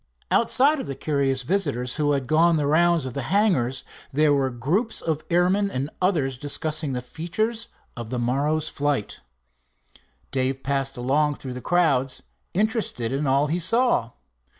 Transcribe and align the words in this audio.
Outside 0.31 0.79
of 0.79 0.87
the 0.87 0.95
curious 0.95 1.43
visitors 1.43 1.97
who 1.97 2.13
had 2.13 2.25
gone 2.25 2.55
the 2.57 2.65
rounds 2.65 3.05
of 3.05 3.13
the 3.13 3.21
hangars, 3.21 3.85
there 4.11 4.33
were 4.33 4.49
groups 4.49 4.99
of 4.99 5.23
airmen 5.29 5.69
and 5.69 5.91
others 6.01 6.39
discussing 6.39 6.93
the 6.93 7.03
features 7.03 7.67
of 7.95 8.09
the 8.09 8.17
morrow's 8.17 8.67
flights. 8.67 9.21
Dave 10.31 10.63
passed 10.63 10.97
along 10.97 11.35
through 11.35 11.53
the 11.53 11.61
crowds, 11.61 12.23
interested 12.55 13.11
in 13.11 13.27
all 13.27 13.45
he 13.45 13.59
saw. 13.59 14.13